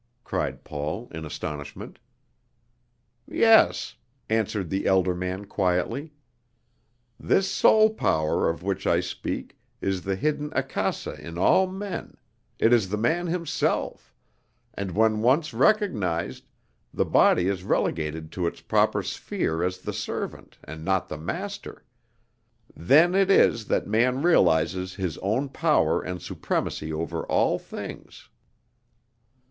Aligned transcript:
cried 0.23 0.63
Paul 0.63 1.09
in 1.13 1.25
astonishment. 1.25 1.99
"Yes," 3.27 3.93
answered 4.31 4.71
the 4.71 4.87
elder 4.87 5.13
man 5.13 5.45
quietly. 5.45 6.11
"This 7.19 7.47
soul 7.51 7.93
power, 7.93 8.49
of 8.49 8.63
which 8.63 8.87
I 8.87 8.99
speak, 8.99 9.59
is 9.79 10.01
the 10.01 10.15
hidden 10.15 10.51
akasa 10.55 11.21
in 11.23 11.37
all 11.37 11.67
men 11.67 12.15
it 12.57 12.73
is 12.73 12.89
the 12.89 12.97
man 12.97 13.27
himself 13.27 14.15
and 14.73 14.89
when 14.93 15.21
once 15.21 15.53
recognized, 15.53 16.45
the 16.91 17.05
body 17.05 17.47
is 17.47 17.63
relegated 17.63 18.31
to 18.31 18.47
its 18.47 18.59
proper 18.59 19.03
sphere 19.03 19.63
as 19.63 19.77
the 19.77 19.93
servant, 19.93 20.57
and 20.63 20.83
not 20.83 21.09
the 21.09 21.17
master; 21.19 21.83
then 22.75 23.13
it 23.13 23.29
is 23.29 23.65
that 23.67 23.85
man 23.85 24.23
realizes 24.23 24.95
his 24.95 25.19
own 25.19 25.47
power 25.47 26.01
and 26.01 26.23
supremacy 26.23 26.91
over 26.91 27.23
all 27.27 27.59
things." 27.59 28.29